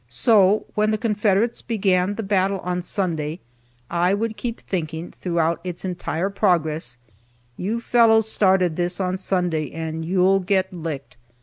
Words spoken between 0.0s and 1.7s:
So, when the Confederates